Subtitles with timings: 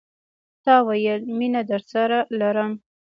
[0.63, 2.71] تا ویل، میینه درسره لرم